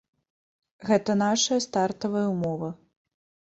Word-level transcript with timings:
Гэта 0.91 1.11
нашая 1.23 1.59
стартавая 1.67 2.25
ўмова. 2.35 2.75